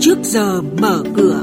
[0.00, 1.42] Trước giờ mở cửa.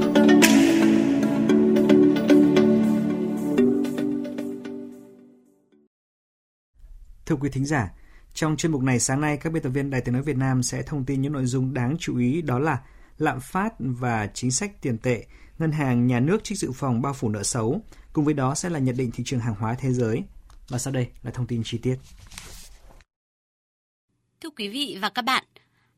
[7.25, 7.91] Thưa quý thính giả,
[8.33, 10.63] trong chuyên mục này sáng nay các biên tập viên Đài Tiếng nói Việt Nam
[10.63, 12.81] sẽ thông tin những nội dung đáng chú ý đó là
[13.17, 15.25] lạm phát và chính sách tiền tệ,
[15.59, 17.81] ngân hàng nhà nước trích dự phòng bao phủ nợ xấu,
[18.13, 20.23] cùng với đó sẽ là nhận định thị trường hàng hóa thế giới.
[20.69, 21.95] Và sau đây là thông tin chi tiết.
[24.41, 25.43] Thưa quý vị và các bạn,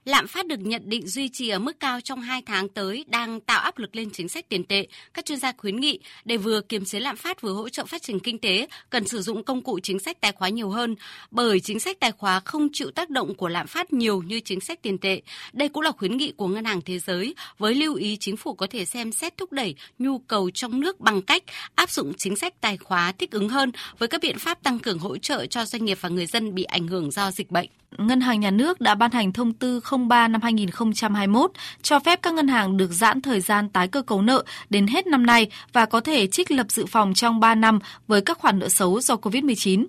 [0.06, 3.40] Lạm phát được nhận định duy trì ở mức cao trong 2 tháng tới đang
[3.40, 4.88] tạo áp lực lên chính sách tiền tệ.
[5.14, 8.02] Các chuyên gia khuyến nghị để vừa kiềm chế lạm phát vừa hỗ trợ phát
[8.02, 10.96] triển kinh tế cần sử dụng công cụ chính sách tài khóa nhiều hơn,
[11.32, 14.60] bởi chính sách tài khóa không chịu tác động của lạm phát nhiều như chính
[14.60, 15.22] sách tiền tệ.
[15.54, 18.54] Đây cũng là khuyến nghị của Ngân hàng Thế giới với lưu ý chính phủ
[18.54, 21.44] có thể xem xét thúc đẩy nhu cầu trong nước bằng cách
[21.76, 25.00] áp dụng chính sách tài khóa thích ứng hơn với các biện pháp tăng cường
[25.00, 27.70] hỗ trợ cho doanh nghiệp và người dân bị ảnh hưởng do dịch bệnh.
[27.98, 32.34] Ngân hàng Nhà nước đã ban hành thông tư 03 năm 2021 cho phép các
[32.34, 35.86] ngân hàng được giãn thời gian tái cơ cấu nợ đến hết năm nay và
[35.86, 39.16] có thể trích lập dự phòng trong 3 năm với các khoản nợ xấu do
[39.16, 39.86] COVID-19.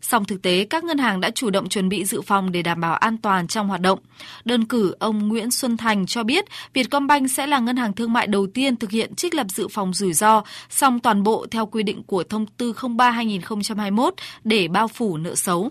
[0.00, 2.80] Song thực tế, các ngân hàng đã chủ động chuẩn bị dự phòng để đảm
[2.80, 3.98] bảo an toàn trong hoạt động.
[4.44, 8.26] Đơn cử, ông Nguyễn Xuân Thành cho biết Vietcombank sẽ là ngân hàng thương mại
[8.26, 11.82] đầu tiên thực hiện trích lập dự phòng rủi ro, song toàn bộ theo quy
[11.82, 14.10] định của thông tư 03-2021
[14.44, 15.70] để bao phủ nợ xấu.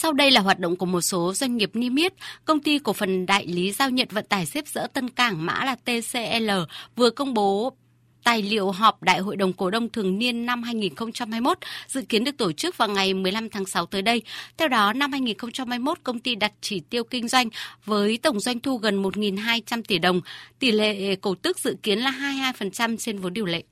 [0.00, 2.12] Sau đây là hoạt động của một số doanh nghiệp niêm yết.
[2.44, 5.64] Công ty cổ phần đại lý giao nhận vận tải xếp dỡ Tân Cảng mã
[5.64, 6.50] là TCL
[6.96, 7.72] vừa công bố
[8.24, 12.36] tài liệu họp Đại hội đồng cổ đông thường niên năm 2021 dự kiến được
[12.36, 14.22] tổ chức vào ngày 15 tháng 6 tới đây.
[14.56, 17.48] Theo đó, năm 2021, công ty đặt chỉ tiêu kinh doanh
[17.84, 20.20] với tổng doanh thu gần 1.200 tỷ đồng.
[20.58, 22.10] Tỷ lệ cổ tức dự kiến là
[22.58, 23.62] 22% trên vốn điều lệ.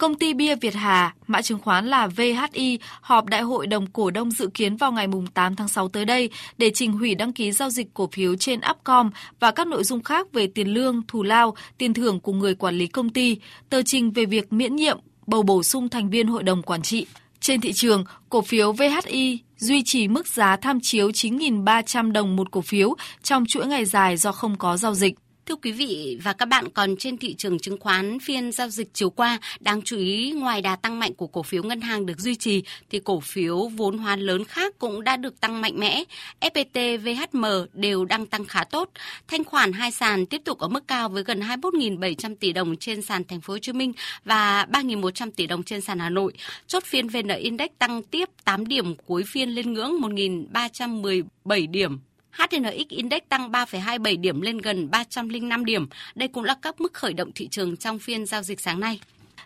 [0.00, 4.10] Công ty bia Việt Hà, mã chứng khoán là VHI, họp đại hội đồng cổ
[4.10, 7.52] đông dự kiến vào ngày 8 tháng 6 tới đây để trình hủy đăng ký
[7.52, 11.22] giao dịch cổ phiếu trên Upcom và các nội dung khác về tiền lương, thù
[11.22, 13.38] lao, tiền thưởng của người quản lý công ty,
[13.70, 17.06] tờ trình về việc miễn nhiệm, bầu bổ sung thành viên hội đồng quản trị.
[17.40, 22.50] Trên thị trường, cổ phiếu VHI duy trì mức giá tham chiếu 9.300 đồng một
[22.50, 25.14] cổ phiếu trong chuỗi ngày dài do không có giao dịch.
[25.46, 28.88] Thưa quý vị và các bạn, còn trên thị trường chứng khoán phiên giao dịch
[28.92, 32.18] chiều qua, đáng chú ý ngoài đà tăng mạnh của cổ phiếu ngân hàng được
[32.18, 36.04] duy trì thì cổ phiếu vốn hóa lớn khác cũng đã được tăng mạnh mẽ.
[36.40, 38.90] FPT, VHM đều đang tăng khá tốt.
[39.28, 43.02] Thanh khoản hai sàn tiếp tục ở mức cao với gần 21.700 tỷ đồng trên
[43.02, 43.92] sàn Thành phố Hồ Chí Minh
[44.24, 46.32] và 3.100 tỷ đồng trên sàn Hà Nội.
[46.66, 51.98] Chốt phiên VN Index tăng tiếp 8 điểm cuối phiên lên ngưỡng 1.317 điểm
[52.32, 55.86] HNX Index tăng 3,27 điểm lên gần 305 điểm.
[56.14, 59.00] Đây cũng là các mức khởi động thị trường trong phiên giao dịch sáng nay.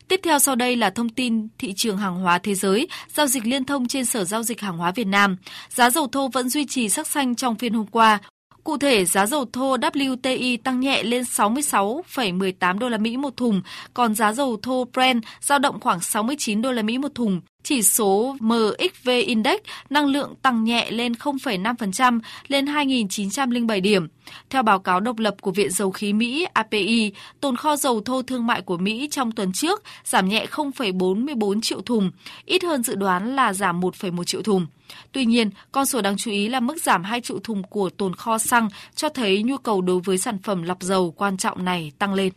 [0.09, 3.47] Tiếp theo sau đây là thông tin thị trường hàng hóa thế giới, giao dịch
[3.47, 5.37] liên thông trên Sở Giao dịch Hàng hóa Việt Nam.
[5.69, 8.19] Giá dầu thô vẫn duy trì sắc xanh trong phiên hôm qua.
[8.65, 13.63] Cụ thể, giá dầu thô WTI tăng nhẹ lên 66,18 đô la Mỹ một thùng,
[13.95, 17.41] còn giá dầu thô Brent dao động khoảng 69 đô la Mỹ một thùng.
[17.65, 19.61] Chỉ số MXV Index
[19.91, 24.09] năng lượng tăng nhẹ lên 0,5% lên 2.907 điểm.
[24.51, 28.23] Theo báo cáo độc lập của Viện Dầu khí Mỹ API, tồn kho dầu thô
[28.23, 32.11] thương mại của Mỹ trong tuần trước giảm nhẹ 0,44 triệu thùng,
[32.47, 34.67] ít hơn dự đoán là giảm 1,1 triệu thùng.
[35.13, 38.15] Tuy nhiên, con số đáng chú ý là mức giảm 2 triệu thùng của tồn
[38.15, 41.93] kho xăng cho thấy nhu cầu đối với sản phẩm lọc dầu quan trọng này
[41.99, 42.33] tăng lên.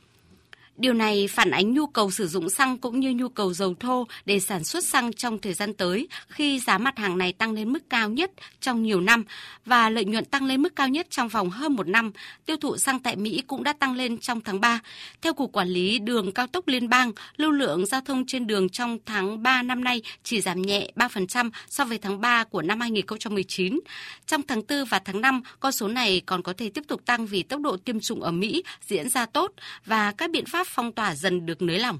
[0.77, 4.07] Điều này phản ánh nhu cầu sử dụng xăng cũng như nhu cầu dầu thô
[4.25, 7.73] để sản xuất xăng trong thời gian tới khi giá mặt hàng này tăng lên
[7.73, 9.23] mức cao nhất trong nhiều năm
[9.66, 12.11] và lợi nhuận tăng lên mức cao nhất trong vòng hơn một năm.
[12.46, 14.79] Tiêu thụ xăng tại Mỹ cũng đã tăng lên trong tháng 3.
[15.22, 18.69] Theo Cục Quản lý Đường Cao tốc Liên bang, lưu lượng giao thông trên đường
[18.69, 22.79] trong tháng 3 năm nay chỉ giảm nhẹ 3% so với tháng 3 của năm
[22.79, 23.79] 2019.
[24.25, 27.25] Trong tháng 4 và tháng 5, con số này còn có thể tiếp tục tăng
[27.25, 29.52] vì tốc độ tiêm chủng ở Mỹ diễn ra tốt
[29.85, 31.99] và các biện pháp phong tỏa dần được nới lỏng.